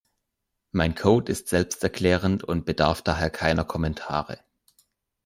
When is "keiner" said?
3.29-3.65